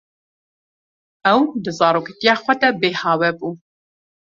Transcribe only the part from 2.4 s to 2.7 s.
xwe de